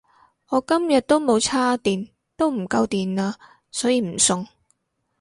[0.49, 3.35] 我今日都冇叉電都唔夠電呀
[3.69, 4.47] 所以唔送